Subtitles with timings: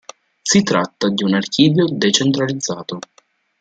[0.41, 2.97] Si tratta di un archivio decentralizzato.